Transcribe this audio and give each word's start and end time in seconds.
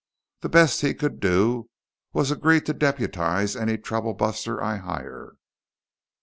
The 0.39 0.49
best 0.49 0.81
he 0.81 0.95
could 0.95 1.19
do 1.19 1.69
was 2.11 2.31
agree 2.31 2.59
to 2.61 2.73
deputize 2.73 3.55
any 3.55 3.77
troublebuster 3.77 4.59
I 4.59 4.77
hire." 4.77 5.33